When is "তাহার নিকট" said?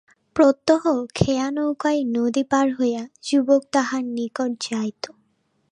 3.71-4.51